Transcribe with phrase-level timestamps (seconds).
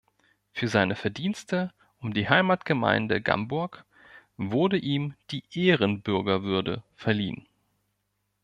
[0.51, 3.85] Für seine Verdienste um die Heimatgemeinde Gamburg
[4.35, 7.45] wurde ihm die Ehrenbürgerwürde verliehen.